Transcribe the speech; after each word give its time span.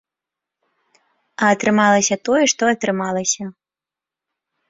А 1.43 1.49
атрымалася 1.57 2.15
тое, 2.29 2.41
што 2.53 2.63
атрымалася. 2.73 3.43